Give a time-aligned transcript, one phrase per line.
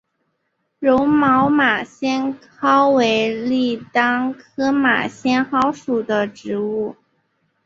[0.79, 6.95] 柔毛马先蒿为列当科马先蒿属的植物。